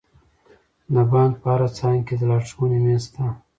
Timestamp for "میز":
2.85-3.03